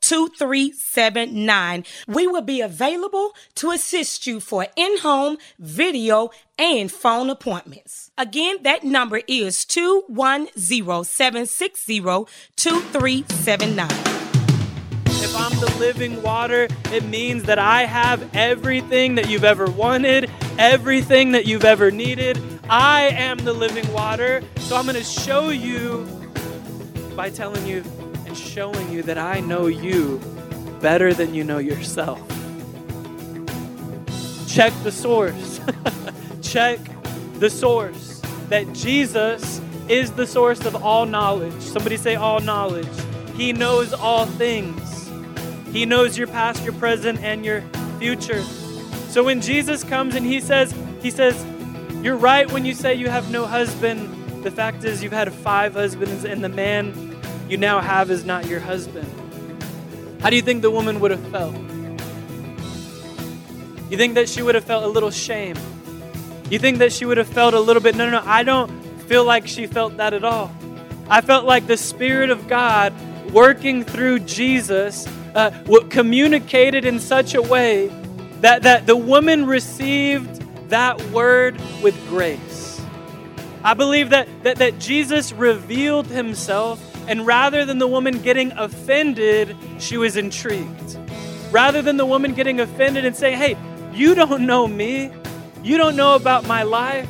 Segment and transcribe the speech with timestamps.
[0.00, 1.84] 2379.
[2.08, 8.10] We will be available to assist you for in home, video, and phone appointments.
[8.18, 10.48] Again, that number is 210
[11.04, 12.00] 760
[12.56, 13.88] 2379.
[15.22, 20.28] If I'm the living water, it means that I have everything that you've ever wanted,
[20.58, 22.40] everything that you've ever needed.
[22.68, 24.42] I am the living water.
[24.58, 26.19] So I'm going to show you
[27.16, 27.82] by telling you
[28.26, 30.20] and showing you that I know you
[30.80, 32.20] better than you know yourself.
[34.46, 35.60] Check the source.
[36.42, 36.80] Check
[37.34, 38.20] the source.
[38.48, 41.60] That Jesus is the source of all knowledge.
[41.60, 42.88] Somebody say, all knowledge.
[43.36, 45.08] He knows all things.
[45.72, 47.62] He knows your past, your present, and your
[47.98, 48.42] future.
[49.08, 51.44] So when Jesus comes and he says, he says,
[52.02, 54.19] you're right when you say you have no husband.
[54.42, 56.94] The fact is you've had five husbands and the man
[57.48, 59.06] you now have is not your husband.
[60.22, 61.54] How do you think the woman would have felt?
[63.90, 65.56] You think that she would have felt a little shame?
[66.48, 68.70] You think that she would have felt a little bit, no, no, no, I don't
[69.02, 70.50] feel like she felt that at all.
[71.08, 72.94] I felt like the Spirit of God
[73.32, 75.50] working through Jesus uh,
[75.90, 77.88] communicated in such a way
[78.40, 82.69] that, that the woman received that word with grace.
[83.62, 89.56] I believe that, that, that Jesus revealed himself, and rather than the woman getting offended,
[89.78, 90.98] she was intrigued.
[91.50, 93.56] Rather than the woman getting offended and saying, Hey,
[93.92, 95.10] you don't know me,
[95.62, 97.08] you don't know about my life,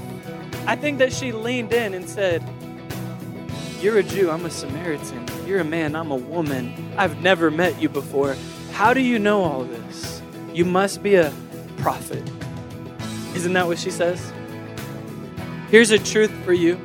[0.66, 2.43] I think that she leaned in and said,
[3.81, 5.27] You're a Jew, I'm a Samaritan.
[5.47, 6.94] You're a man, I'm a woman.
[6.97, 8.37] I've never met you before.
[8.72, 10.22] How do you know all this?
[10.53, 11.33] You must be a
[11.78, 12.22] prophet.
[13.34, 14.33] Isn't that what she says?
[15.71, 16.81] Here's a truth for you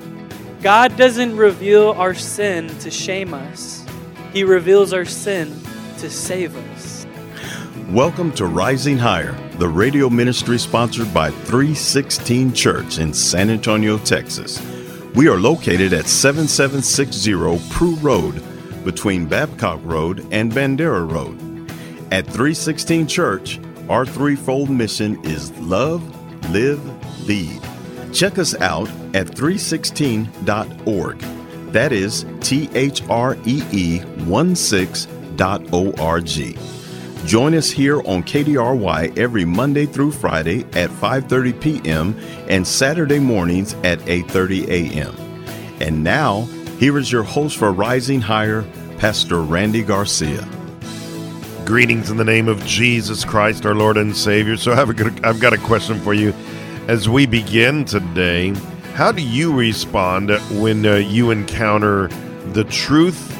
[0.61, 3.83] God doesn't reveal our sin to shame us,
[4.31, 5.59] He reveals our sin
[5.97, 7.07] to save us.
[7.89, 14.61] Welcome to Rising Higher, the radio ministry sponsored by 316 Church in San Antonio, Texas.
[15.15, 18.43] We are located at 7760 Prue Road
[18.85, 21.39] between Babcock Road and Bandera Road.
[22.13, 23.59] At 316 Church,
[23.89, 26.03] our threefold mission is love,
[26.51, 27.59] live, lead.
[28.15, 31.19] Check us out at 316.org.
[31.73, 35.27] That is T H R E E 16.org.
[37.27, 42.15] Join us here on KDRY every Monday through Friday at 5:30 p.m.
[42.47, 45.13] and Saturday mornings at 8:30 a.m.
[45.81, 46.43] And now,
[46.79, 48.63] here is your host for Rising Higher,
[48.97, 50.47] Pastor Randy Garcia.
[51.65, 54.55] Greetings in the name of Jesus Christ, our Lord and Savior.
[54.55, 56.33] So, I've got, I've got a question for you
[56.87, 58.49] as we begin today.
[58.93, 60.29] How do you respond
[60.61, 62.07] when uh, you encounter
[62.53, 63.31] the truth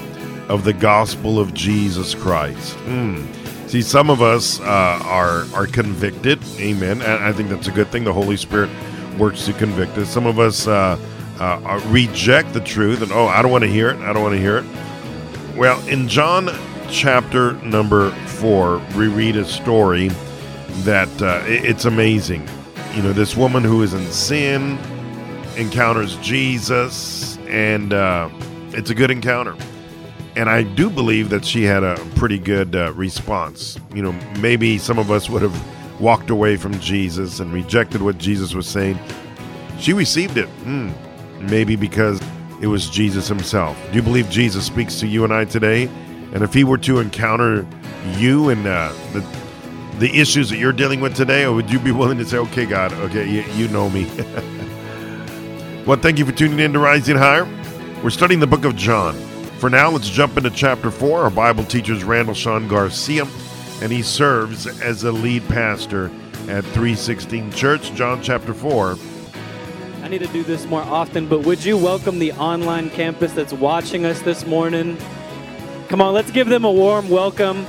[0.49, 2.73] of the gospel of Jesus Christ?
[2.79, 3.25] Hmm.
[3.67, 6.39] See, some of us uh, are are convicted.
[6.59, 7.01] Amen.
[7.01, 8.03] And I think that's a good thing.
[8.03, 8.69] The Holy Spirit
[9.17, 10.09] works to convict us.
[10.09, 10.99] Some of us uh,
[11.39, 13.97] uh, reject the truth and oh, I don't want to hear it.
[13.97, 14.65] I don't want to hear it.
[15.55, 16.49] Well, in John
[16.89, 20.09] chapter number four, we read a story
[20.83, 22.47] that uh, it's amazing.
[22.95, 24.77] You know, this woman who is in sin
[25.57, 28.29] encounters Jesus, and uh,
[28.71, 29.55] it's a good encounter
[30.35, 33.79] and I do believe that she had a pretty good uh, response.
[33.93, 38.17] You know, maybe some of us would have walked away from Jesus and rejected what
[38.17, 38.99] Jesus was saying.
[39.79, 40.93] She received it, mm,
[41.39, 42.21] maybe because
[42.61, 43.77] it was Jesus himself.
[43.89, 45.85] Do you believe Jesus speaks to you and I today?
[46.33, 47.65] And if he were to encounter
[48.17, 49.21] you and uh, the
[49.99, 52.65] the issues that you're dealing with today, or would you be willing to say, "Okay,
[52.65, 54.05] God, okay, you, you know me"?
[55.85, 57.45] well, thank you for tuning in to Rising Higher.
[58.03, 59.15] We're studying the book of John.
[59.59, 61.23] For now, let's jump into chapter 4.
[61.23, 63.25] Our Bible teacher is Randall Sean Garcia,
[63.81, 66.11] and he serves as a lead pastor
[66.49, 68.97] at 316 Church, John chapter 4.
[70.03, 73.53] I need to do this more often, but would you welcome the online campus that's
[73.53, 74.97] watching us this morning?
[75.87, 77.65] Come on, let's give them a warm welcome.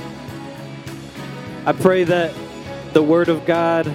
[1.67, 2.33] I pray that
[2.93, 3.93] the Word of God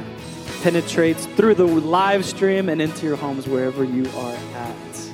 [0.60, 5.12] penetrates through the live stream and into your homes wherever you are at.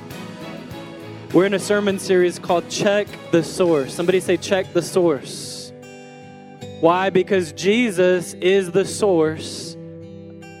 [1.33, 3.93] We're in a sermon series called Check the Source.
[3.93, 5.71] Somebody say, Check the Source.
[6.81, 7.09] Why?
[7.11, 9.77] Because Jesus is the source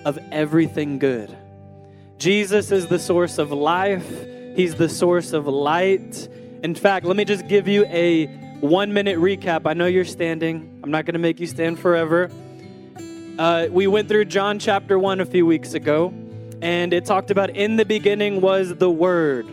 [0.05, 1.37] of everything good.
[2.17, 4.09] Jesus is the source of life,
[4.55, 6.29] He's the source of light.
[6.63, 9.61] In fact, let me just give you a one minute recap.
[9.65, 12.29] I know you're standing, I'm not going to make you stand forever.
[13.37, 16.13] Uh, we went through John chapter 1 a few weeks ago,
[16.61, 19.47] and it talked about in the beginning was the Word.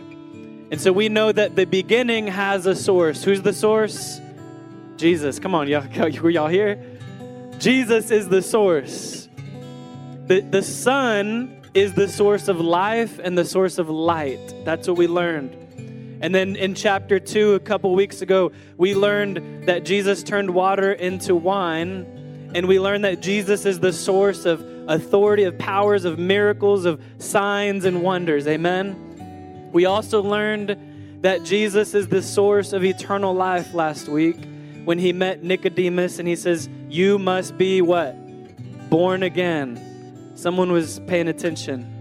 [0.69, 3.23] And so we know that the beginning has a source.
[3.23, 4.19] Who's the source?
[4.97, 5.39] Jesus.
[5.39, 5.87] Come on, y'all,
[6.21, 6.83] were y'all here?
[7.59, 9.29] Jesus is the source.
[10.25, 14.65] The, the Son is the source of life and the source of light.
[14.65, 15.66] That's what we learned.
[16.19, 20.91] And then in chapter 2, a couple weeks ago, we learned that Jesus turned water
[20.91, 22.51] into wine.
[22.55, 27.01] And we learned that Jesus is the source of authority, of powers, of miracles, of
[27.19, 28.47] signs and wonders.
[28.47, 29.69] Amen.
[29.71, 34.37] We also learned that Jesus is the source of eternal life last week
[34.85, 38.15] when he met Nicodemus and he says, You must be what?
[38.89, 40.31] Born again.
[40.35, 41.96] Someone was paying attention.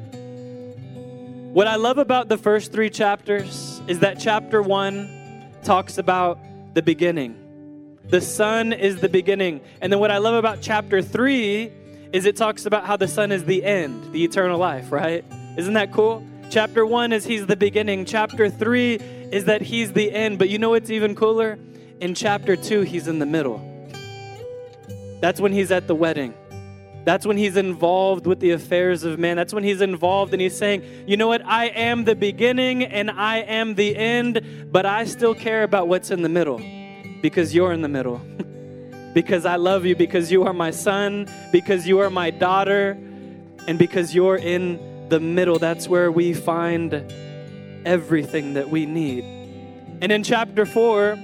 [1.56, 6.38] What I love about the first three chapters is that chapter one talks about
[6.74, 7.98] the beginning.
[8.10, 9.62] The Son is the beginning.
[9.80, 11.72] And then what I love about chapter three
[12.12, 15.24] is it talks about how the Son is the end, the eternal life, right?
[15.56, 16.22] Isn't that cool?
[16.50, 18.04] Chapter one is He's the beginning.
[18.04, 20.38] Chapter three is that He's the end.
[20.38, 21.58] But you know what's even cooler?
[22.00, 23.62] In chapter two, He's in the middle.
[25.22, 26.34] That's when He's at the wedding.
[27.06, 29.36] That's when he's involved with the affairs of man.
[29.36, 31.46] That's when he's involved and he's saying, you know what?
[31.46, 36.10] I am the beginning and I am the end, but I still care about what's
[36.10, 36.60] in the middle
[37.22, 38.20] because you're in the middle.
[39.14, 42.98] because I love you, because you are my son, because you are my daughter,
[43.68, 45.60] and because you're in the middle.
[45.60, 46.92] That's where we find
[47.86, 49.22] everything that we need.
[50.02, 51.16] And in chapter 4,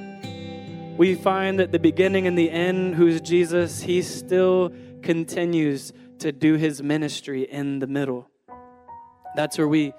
[0.96, 6.54] we find that the beginning and the end, who's Jesus, he's still continues to do
[6.54, 8.28] his ministry in the middle.
[9.34, 9.92] That's where we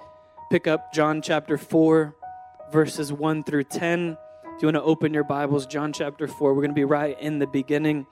[0.51, 2.15] pick up John chapter 4,
[2.71, 4.17] verses 1 through 10.
[4.55, 7.19] If you want to open your Bibles, John chapter 4, we're going to be right
[7.19, 8.05] in the beginning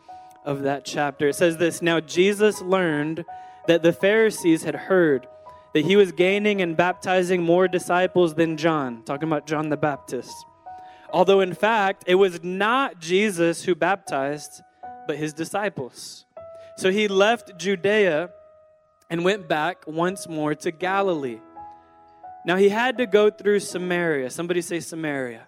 [0.44, 1.30] of that chapter.
[1.30, 3.26] It says this Now Jesus learned
[3.68, 5.28] that the Pharisees had heard
[5.74, 10.34] that he was gaining and baptizing more disciples than John, talking about John the Baptist.
[11.14, 14.62] Although, in fact, it was not Jesus who baptized,
[15.08, 16.26] but his disciples.
[16.78, 18.32] So he left Judea
[19.10, 21.40] and went back once more to Galilee.
[22.46, 24.30] Now he had to go through Samaria.
[24.30, 25.48] Somebody say Samaria.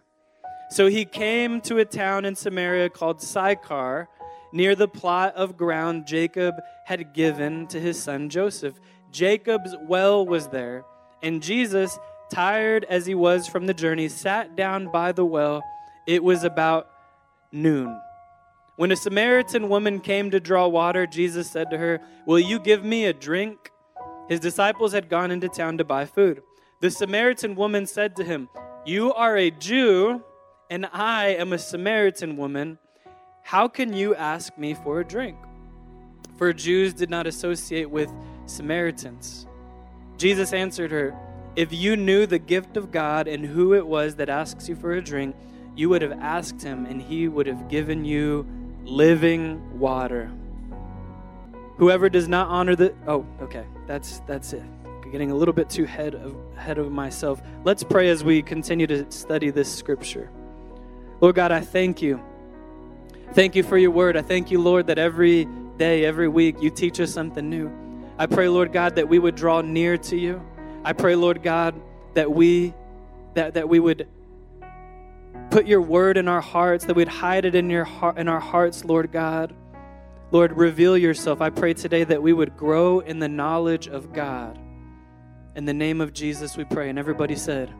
[0.69, 4.07] So he came to a town in Samaria called Sychar,
[4.51, 6.55] near the plot of ground Jacob
[6.85, 8.79] had given to his son Joseph.
[9.11, 10.83] Jacob's well was there,
[11.21, 11.97] and Jesus,
[12.31, 15.63] tired as he was from the journey, sat down by the well.
[16.05, 16.89] It was about
[17.51, 17.99] noon.
[18.75, 22.83] When a Samaritan woman came to draw water, Jesus said to her, Will you give
[22.83, 23.71] me a drink?
[24.27, 26.41] His disciples had gone into town to buy food.
[26.81, 28.49] The Samaritan woman said to him,
[28.83, 30.23] You are a Jew,
[30.71, 32.79] and I am a Samaritan woman.
[33.43, 35.37] How can you ask me for a drink?
[36.37, 38.11] For Jews did not associate with
[38.47, 39.45] Samaritans.
[40.17, 41.15] Jesus answered her,
[41.55, 44.93] If you knew the gift of God and who it was that asks you for
[44.93, 45.35] a drink,
[45.75, 48.47] you would have asked him, and he would have given you
[48.85, 50.31] living water.
[51.77, 54.63] Whoever does not honor the oh, okay, that's that's it.
[55.11, 57.41] Getting a little bit too head of head of myself.
[57.63, 60.29] Let's pray as we continue to study this scripture.
[61.21, 62.19] Lord God, I thank you.
[63.33, 64.17] Thank you for your word.
[64.17, 65.45] I thank you, Lord, that every
[65.77, 67.71] day, every week, you teach us something new.
[68.17, 70.41] I pray, Lord God, that we would draw near to you.
[70.83, 71.79] I pray, Lord God,
[72.13, 72.73] that we
[73.35, 74.07] that, that we would
[75.49, 78.39] put your word in our hearts, that we'd hide it in your heart in our
[78.39, 79.53] hearts, Lord God.
[80.31, 81.41] Lord, reveal yourself.
[81.41, 84.57] I pray today that we would grow in the knowledge of God.
[85.55, 86.89] In the name of Jesus, we pray.
[86.89, 87.71] And everybody said,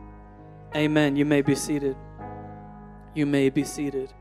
[0.76, 1.16] Amen.
[1.16, 1.96] You may be seated.
[3.14, 4.12] You may be seated.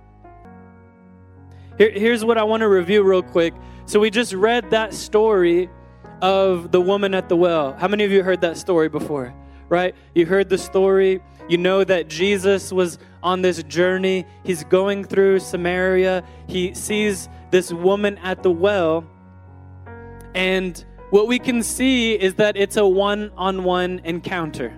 [1.77, 3.53] Here, here's what I want to review real quick.
[3.85, 5.69] So, we just read that story
[6.21, 7.73] of the woman at the well.
[7.73, 9.33] How many of you heard that story before?
[9.69, 9.95] Right?
[10.13, 14.25] You heard the story You know that Jesus was on this journey.
[14.43, 16.23] He's going through Samaria.
[16.47, 19.05] He sees this woman at the well.
[20.35, 24.77] And what we can see is that it's a one on one encounter.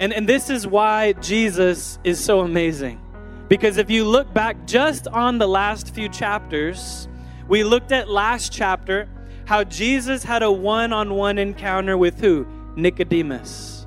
[0.00, 3.00] And, and this is why Jesus is so amazing.
[3.48, 7.08] Because if you look back just on the last few chapters,
[7.48, 9.08] we looked at last chapter
[9.46, 12.46] how Jesus had a one on one encounter with who?
[12.76, 13.77] Nicodemus.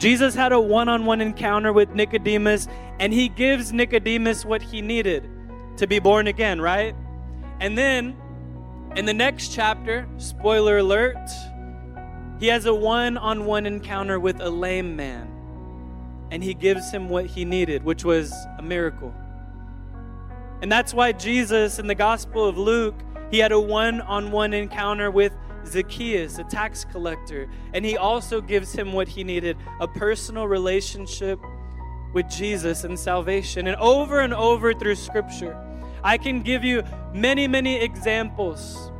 [0.00, 2.66] Jesus had a one on one encounter with Nicodemus,
[2.98, 5.30] and he gives Nicodemus what he needed
[5.76, 6.96] to be born again, right?
[7.60, 8.16] And then
[8.96, 11.18] in the next chapter, spoiler alert,
[12.40, 15.30] he has a one on one encounter with a lame man
[16.30, 19.12] and he gives him what he needed, which was a miracle.
[20.62, 22.94] And that's why Jesus in the Gospel of Luke,
[23.30, 25.32] he had a one on one encounter with
[25.66, 31.40] Zacchaeus, a tax collector, and he also gives him what he needed a personal relationship
[32.12, 33.66] with Jesus and salvation.
[33.66, 35.56] And over and over through Scripture,
[36.02, 36.82] I can give you
[37.14, 38.90] many, many examples.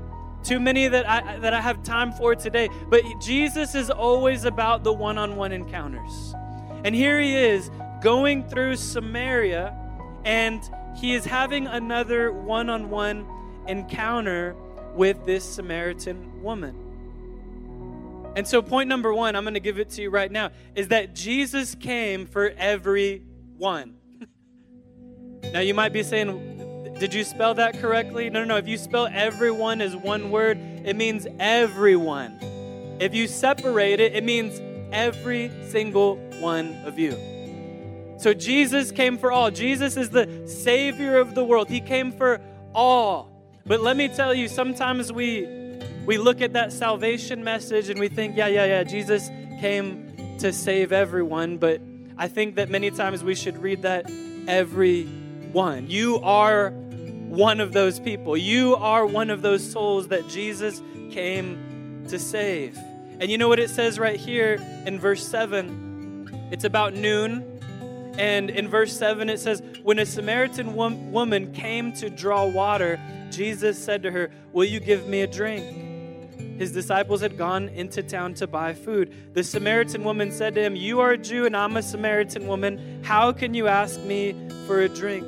[0.42, 2.68] Too many that I, that I have time for today.
[2.88, 6.34] But Jesus is always about the one on one encounters.
[6.84, 7.70] And here he is
[8.02, 9.76] going through Samaria,
[10.24, 10.62] and
[10.96, 13.26] he is having another one on one
[13.66, 14.56] encounter
[14.94, 16.90] with this Samaritan woman.
[18.36, 20.88] And so, point number one, I'm going to give it to you right now, is
[20.88, 23.96] that Jesus came for everyone.
[25.52, 28.30] now, you might be saying, did you spell that correctly?
[28.30, 28.56] No, no, no.
[28.56, 32.38] If you spell everyone as one word, it means everyone.
[33.00, 34.60] If you separate it, it means
[34.92, 37.12] every single one of you.
[38.18, 39.50] So Jesus came for all.
[39.50, 41.70] Jesus is the Savior of the world.
[41.70, 42.40] He came for
[42.74, 43.29] all.
[43.70, 45.46] But let me tell you, sometimes we
[46.04, 49.28] we look at that salvation message and we think, yeah, yeah, yeah, Jesus
[49.60, 51.56] came to save everyone.
[51.56, 51.80] But
[52.18, 54.10] I think that many times we should read that
[54.48, 55.04] every
[55.52, 55.88] one.
[55.88, 58.36] You are one of those people.
[58.36, 62.76] You are one of those souls that Jesus came to save.
[63.20, 66.48] And you know what it says right here in verse 7?
[66.50, 67.49] It's about noon.
[68.18, 73.00] And in verse 7, it says, When a Samaritan wom- woman came to draw water,
[73.30, 75.90] Jesus said to her, Will you give me a drink?
[76.58, 79.14] His disciples had gone into town to buy food.
[79.32, 83.02] The Samaritan woman said to him, You are a Jew and I'm a Samaritan woman.
[83.02, 84.36] How can you ask me
[84.66, 85.24] for a drink?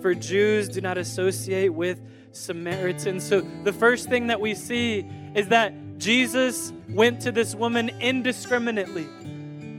[0.00, 1.98] For Jews do not associate with
[2.30, 3.26] Samaritans.
[3.26, 9.08] So the first thing that we see is that Jesus went to this woman indiscriminately.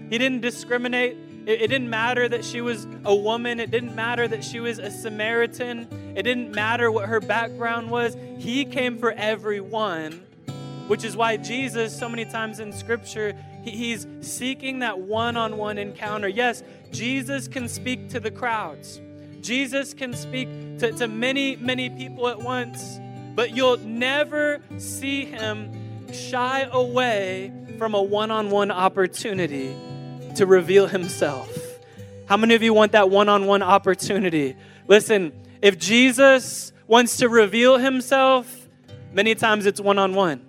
[0.10, 1.18] He didn't discriminate.
[1.48, 3.62] It, it, didn't matter that she was a woman.
[3.62, 6.14] It didn't matter that she was a Samaritan.
[6.14, 8.18] It didn't matter what her background was.
[8.38, 10.26] He came for everyone,
[10.88, 15.56] which is why Jesus, so many times in Scripture, he, he's seeking that one on
[15.56, 16.28] one encounter.
[16.28, 19.00] Yes, Jesus can speak to the crowds,
[19.40, 20.50] Jesus can speak
[20.80, 23.00] to, to many, many people at once,
[23.36, 25.72] but you'll never see him
[26.12, 29.74] shy away from a one on one opportunity
[30.38, 31.50] to reveal himself.
[32.28, 34.56] How many of you want that one on one opportunity?
[34.88, 38.68] Listen, if Jesus wants to reveal himself,
[39.14, 40.46] many times it's one on one.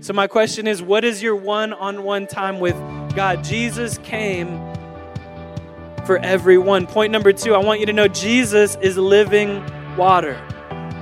[0.00, 2.76] So, my question is what is your one on one time with
[3.14, 3.42] God?
[3.42, 4.48] Jesus came
[6.06, 6.86] for everyone.
[6.86, 9.64] Point number two, I want you to know Jesus is living
[9.96, 10.34] water.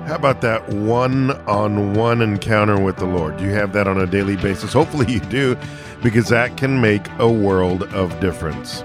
[0.07, 3.37] How about that one on one encounter with the Lord?
[3.37, 4.73] Do you have that on a daily basis?
[4.73, 5.57] Hopefully, you do,
[6.03, 8.83] because that can make a world of difference.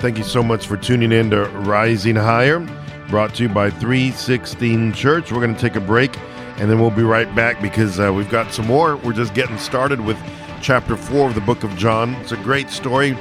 [0.00, 2.60] Thank you so much for tuning in to Rising Higher,
[3.08, 5.30] brought to you by 316 Church.
[5.30, 6.16] We're going to take a break
[6.58, 8.96] and then we'll be right back because uh, we've got some more.
[8.96, 10.18] We're just getting started with
[10.60, 12.14] chapter 4 of the book of John.
[12.16, 13.14] It's a great story.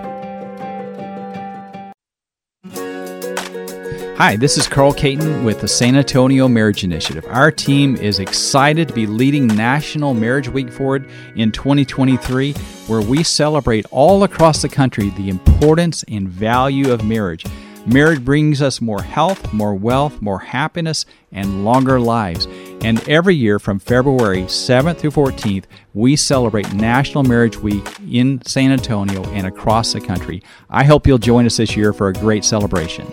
[4.23, 7.27] Hi, this is Carl Caton with the San Antonio Marriage Initiative.
[7.29, 12.53] Our team is excited to be leading National Marriage Week Forward in 2023,
[12.87, 17.45] where we celebrate all across the country the importance and value of marriage.
[17.85, 22.47] Marriage brings us more health, more wealth, more happiness, and longer lives.
[22.83, 25.65] And every year from February 7th through 14th,
[25.95, 30.45] we celebrate National Marriage Week in San Antonio and across the country.
[30.71, 33.11] I hope you'll join us this year for a great celebration.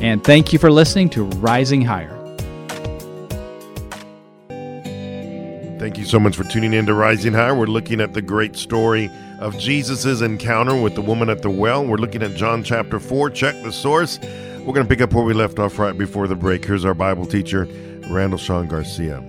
[0.00, 2.14] And thank you for listening to Rising Higher.
[5.78, 7.54] Thank you so much for tuning in to Rising Higher.
[7.54, 11.84] We're looking at the great story of Jesus' encounter with the woman at the well.
[11.84, 13.30] We're looking at John chapter 4.
[13.30, 14.20] Check the source.
[14.20, 16.64] We're going to pick up where we left off right before the break.
[16.64, 17.66] Here's our Bible teacher,
[18.08, 19.24] Randall Sean Garcia.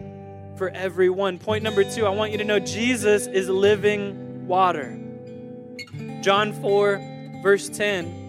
[0.55, 1.39] For everyone.
[1.39, 4.99] Point number two, I want you to know Jesus is living water.
[6.21, 8.28] John 4, verse 10.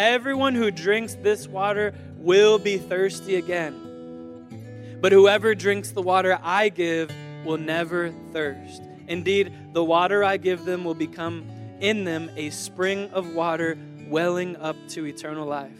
[0.00, 4.96] Everyone who drinks this water will be thirsty again.
[4.98, 7.12] But whoever drinks the water I give
[7.44, 8.80] will never thirst.
[9.08, 11.44] Indeed, the water I give them will become
[11.80, 13.76] in them a spring of water
[14.08, 15.76] welling up to eternal life.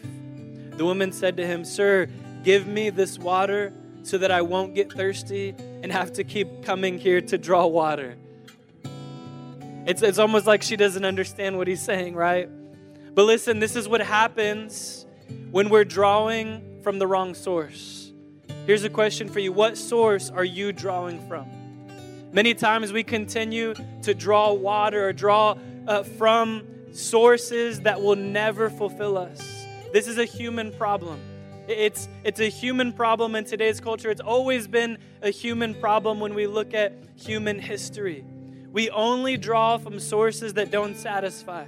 [0.77, 2.07] The woman said to him, Sir,
[2.43, 6.99] give me this water so that I won't get thirsty and have to keep coming
[6.99, 8.19] here to draw water.
[9.87, 12.51] It's, it's almost like she doesn't understand what he's saying, right?
[13.15, 15.07] But listen, this is what happens
[15.51, 18.13] when we're drawing from the wrong source.
[18.67, 21.47] Here's a question for you What source are you drawing from?
[22.33, 25.57] Many times we continue to draw water or draw
[25.89, 29.67] uh, from sources that will never fulfill us.
[29.93, 31.21] This is a human problem.
[31.67, 34.11] It's, it's a human problem in today's culture.
[34.11, 38.25] It's always been a human problem when we look at human history.
[38.73, 41.65] We only draw from sources that don't satisfy.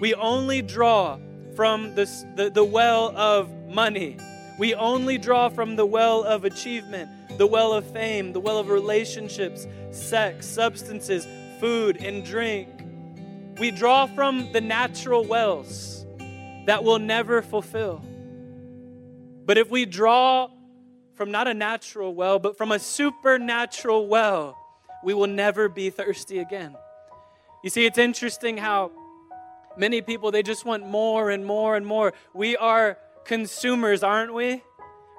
[0.00, 1.18] We only draw
[1.54, 4.18] from this, the, the well of money.
[4.58, 8.68] We only draw from the well of achievement, the well of fame, the well of
[8.68, 11.26] relationships, sex, substances,
[11.60, 12.68] food, and drink.
[13.58, 16.04] We draw from the natural wells
[16.66, 18.02] that will never fulfill.
[19.46, 20.50] But if we draw
[21.14, 24.58] from not a natural well, but from a supernatural well,
[25.02, 26.76] we will never be thirsty again.
[27.64, 28.90] You see, it's interesting how
[29.76, 32.14] Many people, they just want more and more and more.
[32.32, 34.62] We are consumers, aren't we?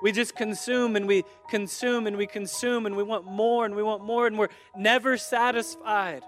[0.01, 3.83] We just consume and we consume and we consume and we want more and we
[3.83, 6.23] want more and we're never satisfied.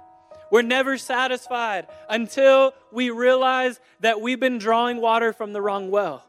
[0.51, 6.25] We're never satisfied until we realize that we've been drawing water from the wrong well.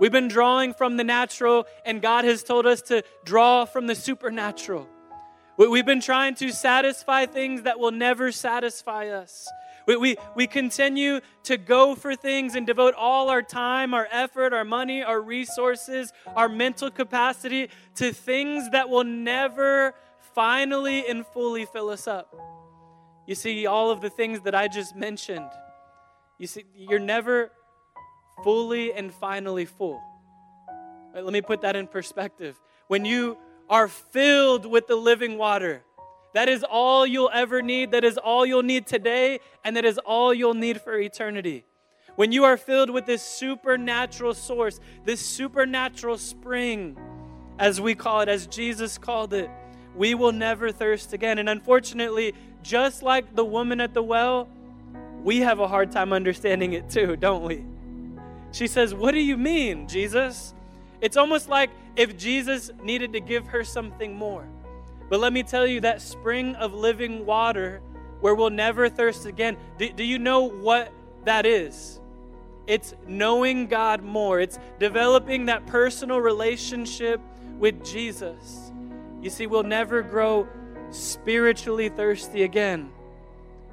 [0.00, 3.94] We've been drawing from the natural, and God has told us to draw from the
[3.94, 4.88] supernatural.
[5.56, 9.48] We've been trying to satisfy things that will never satisfy us.
[9.86, 14.52] We, we, we continue to go for things and devote all our time, our effort,
[14.52, 19.94] our money, our resources, our mental capacity to things that will never
[20.34, 22.34] finally and fully fill us up.
[23.26, 25.50] You see, all of the things that I just mentioned,
[26.38, 27.50] you see, you're never
[28.42, 30.00] fully and finally full.
[31.14, 32.60] Right, let me put that in perspective.
[32.88, 33.38] When you
[33.70, 35.84] are filled with the living water,
[36.34, 37.92] that is all you'll ever need.
[37.92, 41.64] That is all you'll need today, and that is all you'll need for eternity.
[42.16, 46.96] When you are filled with this supernatural source, this supernatural spring,
[47.58, 49.48] as we call it, as Jesus called it,
[49.94, 51.38] we will never thirst again.
[51.38, 54.48] And unfortunately, just like the woman at the well,
[55.22, 57.64] we have a hard time understanding it too, don't we?
[58.50, 60.52] She says, What do you mean, Jesus?
[61.00, 64.46] It's almost like if Jesus needed to give her something more.
[65.08, 67.80] But let me tell you that spring of living water
[68.20, 69.56] where we'll never thirst again.
[69.78, 70.92] Do, do you know what
[71.24, 72.00] that is?
[72.66, 77.20] It's knowing God more, it's developing that personal relationship
[77.58, 78.72] with Jesus.
[79.20, 80.48] You see, we'll never grow
[80.90, 82.90] spiritually thirsty again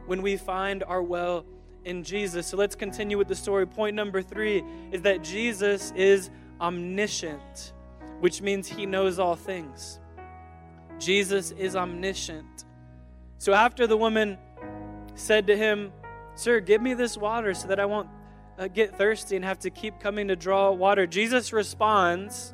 [0.06, 1.46] when we find our well
[1.86, 2.48] in Jesus.
[2.48, 3.66] So let's continue with the story.
[3.66, 7.72] Point number three is that Jesus is omniscient,
[8.20, 10.01] which means he knows all things.
[11.02, 12.66] Jesus is omniscient.
[13.40, 14.38] So after the woman
[15.16, 15.92] said to him,
[16.36, 18.08] Sir, give me this water so that I won't
[18.58, 22.54] uh, get thirsty and have to keep coming to draw water, Jesus responds,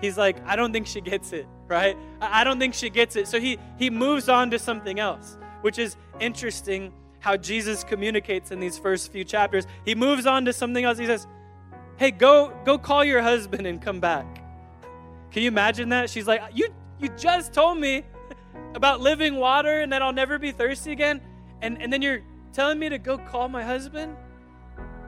[0.00, 1.96] He's like, I don't think she gets it, right?
[2.20, 3.26] I don't think she gets it.
[3.26, 8.60] So he, he moves on to something else, which is interesting how Jesus communicates in
[8.60, 9.66] these first few chapters.
[9.84, 10.98] He moves on to something else.
[10.98, 11.26] He says,
[11.96, 14.44] Hey, go, go call your husband and come back.
[15.32, 16.10] Can you imagine that?
[16.10, 16.68] She's like, You,
[17.00, 18.04] you just told me
[18.74, 21.20] about living water and that I'll never be thirsty again.
[21.62, 24.16] And, and then you're telling me to go call my husband?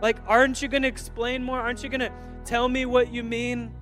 [0.00, 1.60] Like, aren't you going to explain more?
[1.60, 2.12] Aren't you going to
[2.44, 3.72] tell me what you mean?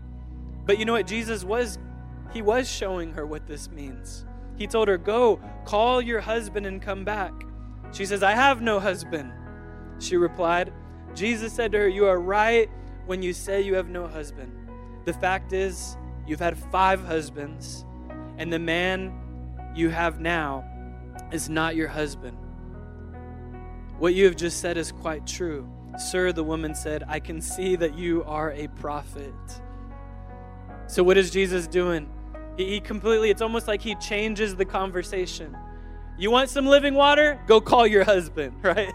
[0.65, 1.07] But you know what?
[1.07, 1.79] Jesus was,
[2.33, 4.25] he was showing her what this means.
[4.57, 7.33] He told her, Go, call your husband and come back.
[7.93, 9.33] She says, I have no husband.
[9.99, 10.73] She replied,
[11.15, 12.69] Jesus said to her, You are right
[13.07, 14.53] when you say you have no husband.
[15.05, 17.87] The fact is, you've had five husbands,
[18.39, 19.13] and the man
[19.75, 20.65] you have now
[21.33, 22.37] is not your husband.
[23.99, 25.69] What you have just said is quite true.
[25.99, 29.35] Sir, the woman said, I can see that you are a prophet.
[30.87, 32.09] So, what is Jesus doing?
[32.57, 35.57] He, he completely, it's almost like he changes the conversation.
[36.17, 37.41] You want some living water?
[37.47, 38.93] Go call your husband, right?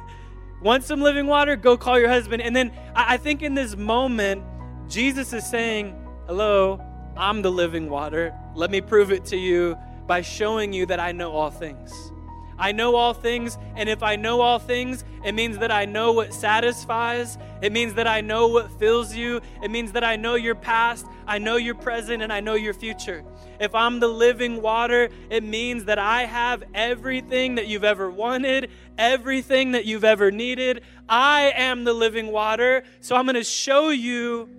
[0.61, 1.57] Want some living water?
[1.57, 2.41] Go call your husband.
[2.41, 4.43] And then I, I think in this moment,
[4.87, 6.81] Jesus is saying, Hello,
[7.15, 8.33] I'm the living water.
[8.55, 12.11] Let me prove it to you by showing you that I know all things.
[12.57, 16.11] I know all things, and if I know all things, it means that I know
[16.11, 17.37] what satisfies.
[17.61, 19.41] It means that I know what fills you.
[19.63, 22.73] It means that I know your past, I know your present, and I know your
[22.73, 23.23] future.
[23.59, 28.69] If I'm the living water, it means that I have everything that you've ever wanted,
[28.97, 30.83] everything that you've ever needed.
[31.09, 34.49] I am the living water, so I'm going to show you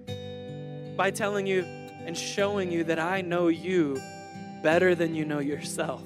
[0.97, 4.01] by telling you and showing you that I know you
[4.63, 6.03] better than you know yourself.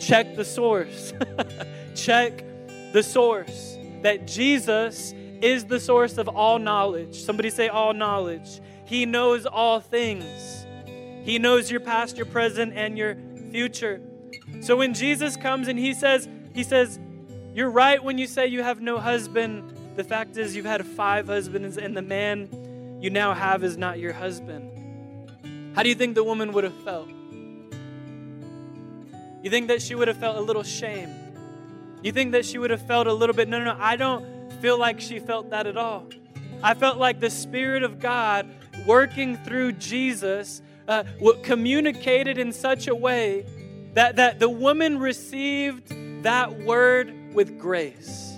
[0.00, 1.12] Check the source.
[1.94, 2.44] Check
[2.92, 3.78] the source.
[4.02, 7.16] That Jesus is the source of all knowledge.
[7.16, 8.60] Somebody say, all knowledge.
[8.84, 10.64] He knows all things.
[11.24, 13.16] He knows your past, your present, and your
[13.50, 14.00] future.
[14.60, 16.98] So when Jesus comes and he says, he says,
[17.52, 19.72] You're right when you say you have no husband.
[19.96, 22.48] The fact is, you've had five husbands, and the man
[23.00, 25.74] you now have is not your husband.
[25.74, 27.08] How do you think the woman would have felt?
[29.42, 31.10] You think that she would have felt a little shame?
[32.02, 34.52] You think that she would have felt a little bit, no, no, no, I don't
[34.60, 36.06] feel like she felt that at all.
[36.62, 38.48] I felt like the Spirit of God
[38.86, 41.04] working through Jesus uh,
[41.42, 43.44] communicated in such a way
[43.94, 48.34] that, that the woman received that word with grace.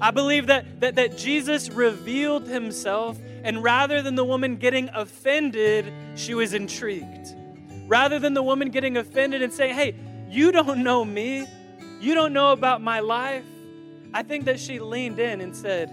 [0.00, 5.92] I believe that, that, that Jesus revealed himself, and rather than the woman getting offended,
[6.14, 7.34] she was intrigued.
[7.86, 9.94] Rather than the woman getting offended and saying, hey,
[10.28, 11.46] you don't know me.
[12.00, 13.44] You don't know about my life.
[14.14, 15.90] I think that she leaned in and said,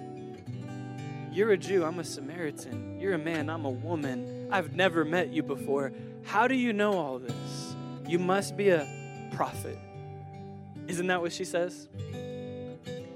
[1.32, 1.84] You're a Jew.
[1.84, 3.00] I'm a Samaritan.
[3.00, 3.50] You're a man.
[3.50, 4.48] I'm a woman.
[4.52, 5.92] I've never met you before.
[6.24, 7.76] How do you know all this?
[8.08, 8.88] You must be a
[9.34, 9.78] prophet.
[10.88, 11.88] Isn't that what she says?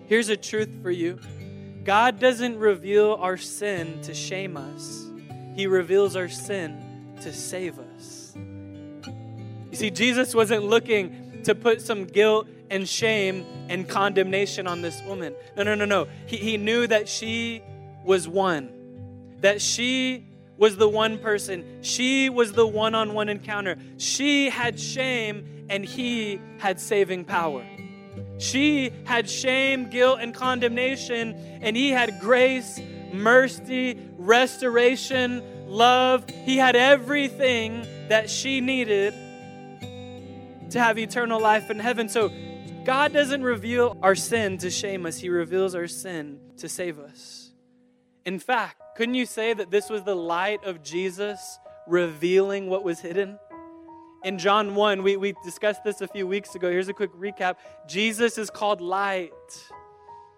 [0.08, 1.20] Here's a truth for you
[1.84, 5.06] God doesn't reveal our sin to shame us,
[5.56, 8.34] He reveals our sin to save us.
[8.36, 15.02] You see, Jesus wasn't looking to put some guilt and shame and condemnation on this
[15.04, 15.34] woman.
[15.58, 16.08] No, no, no, no.
[16.26, 17.62] He, he knew that she
[18.04, 18.70] was one,
[19.40, 20.26] that she
[20.58, 23.78] was the one person, she was the one on one encounter.
[23.98, 27.66] She had shame and he had saving power.
[28.42, 32.82] She had shame, guilt, and condemnation, and he had grace,
[33.14, 36.28] mercy, restoration, love.
[36.28, 39.14] He had everything that she needed
[40.72, 42.10] to have eternal life in heaven.
[42.10, 42.32] So
[42.84, 47.52] God doesn't reveal our sin to shame us, He reveals our sin to save us.
[48.26, 53.00] In fact, couldn't you say that this was the light of Jesus revealing what was
[53.00, 53.38] hidden?
[54.24, 56.70] In John 1, we, we discussed this a few weeks ago.
[56.70, 57.56] Here's a quick recap
[57.88, 59.32] Jesus is called light.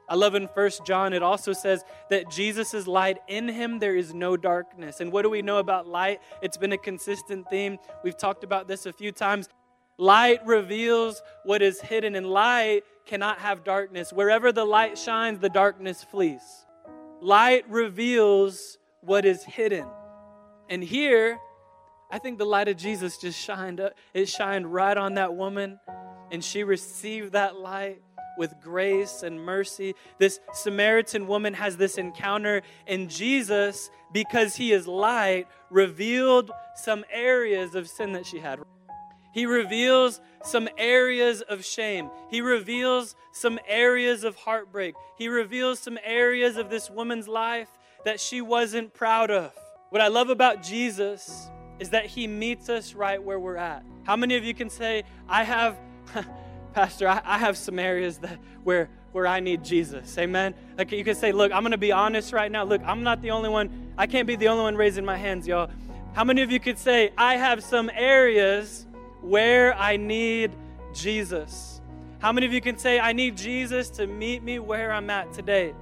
[0.08, 3.19] I love in First John, it also says that Jesus is light.
[3.28, 5.00] In him there is no darkness.
[5.00, 6.22] And what do we know about light?
[6.41, 7.78] It's been a consistent theme.
[8.04, 9.50] We've talked about this a few times.
[9.98, 14.12] Light reveals what is hidden, and light cannot have darkness.
[14.12, 16.41] Wherever the light shines, the darkness flees.
[17.22, 19.86] Light reveals what is hidden.
[20.69, 21.38] And here,
[22.13, 23.95] I think the light of Jesus just shined up.
[24.13, 25.80] It shined right on that woman,
[26.32, 28.04] and she received that light
[28.38, 29.95] with grace and mercy.
[30.19, 37.73] This Samaritan woman has this encounter, and Jesus, because he is light, revealed some areas
[37.73, 38.60] of sin that she had.
[39.34, 42.12] He reveals some areas of shame.
[42.30, 44.93] He reveals some areas of heartbreak.
[45.17, 47.69] He reveals some areas of this woman's life
[48.06, 49.52] that she wasn't proud of.
[49.89, 51.49] What I love about Jesus
[51.84, 53.84] is that he meets us right where we're at.
[54.04, 55.78] How many of you can say, I have,
[56.74, 60.17] Pastor, I, I have some areas that where where I need Jesus.
[60.17, 60.56] Amen.
[60.78, 62.63] Like you can say, look, I'm gonna be honest right now.
[62.63, 65.46] Look, I'm not the only one, I can't be the only one raising my hands,
[65.46, 65.69] y'all.
[66.13, 68.88] How many of you could say, I have some areas
[69.22, 70.52] where I need
[70.93, 71.82] Jesus.
[72.19, 75.34] How many of you can say, I need Jesus to meet me where I'm at
[75.34, 75.76] today?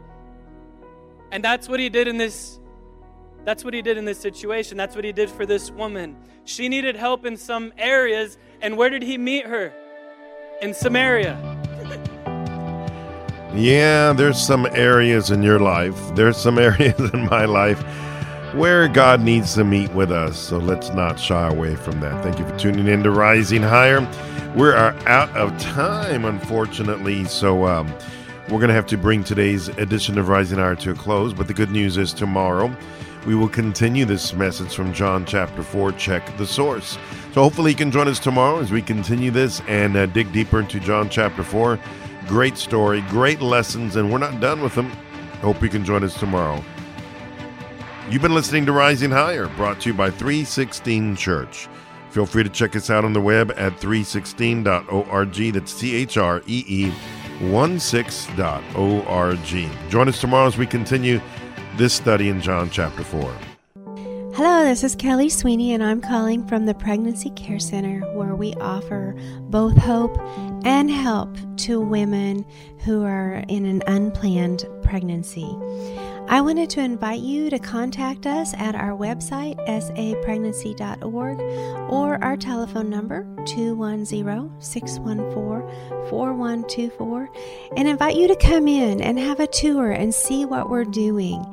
[1.32, 2.60] And that's what he did in this.
[3.44, 4.78] That's what he did in this situation.
[4.78, 6.16] That's what he did for this woman.
[6.46, 9.74] She needed help in some areas, and where did he meet her?
[10.62, 11.58] In Samaria.
[13.54, 17.84] Yeah, there's some areas in your life, there's some areas in my life
[18.54, 20.38] where God needs to meet with us.
[20.38, 22.24] So let's not shy away from that.
[22.24, 24.02] Thank you for tuning in to Rising Higher.
[24.56, 27.26] We are out of time, unfortunately.
[27.26, 27.94] So um,
[28.44, 31.34] we're going to have to bring today's edition of Rising Higher to a close.
[31.34, 32.76] But the good news is tomorrow
[33.26, 35.92] we will continue this message from John chapter 4.
[35.94, 36.98] Check the source.
[37.34, 40.60] So hopefully you can join us tomorrow as we continue this and uh, dig deeper
[40.60, 41.80] into John chapter 4.
[42.28, 44.90] Great story, great lessons, and we're not done with them.
[45.42, 46.64] Hope you can join us tomorrow.
[48.10, 51.70] You've been listening to Rising Higher, brought to you by 316 Church.
[52.10, 55.54] Feel free to check us out on the web at 316.org.
[55.54, 56.92] That's T H R E E
[57.42, 58.70] 16.org.
[59.90, 61.22] Join us tomorrow as we continue
[61.78, 63.34] this study in John chapter 4.
[64.34, 68.54] Hello, this is Kelly Sweeney, and I'm calling from the Pregnancy Care Center where we
[68.56, 70.18] offer both hope
[70.64, 72.46] and help to women
[72.86, 75.54] who are in an unplanned pregnancy.
[76.28, 81.40] I wanted to invite you to contact us at our website, sapregnancy.org,
[81.92, 87.30] or our telephone number, 210 614 4124,
[87.76, 91.46] and invite you to come in and have a tour and see what we're doing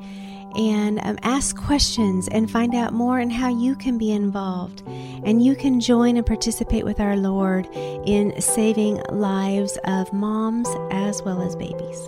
[0.55, 4.83] and um, ask questions and find out more and how you can be involved.
[4.87, 11.21] And you can join and participate with our Lord in saving lives of moms as
[11.21, 12.07] well as babies.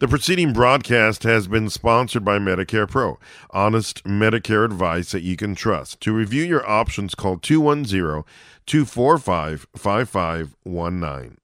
[0.00, 3.18] The preceding broadcast has been sponsored by Medicare Pro,
[3.50, 6.00] honest Medicare advice that you can trust.
[6.02, 8.22] To review your options, call 210
[8.64, 11.38] 245 5519.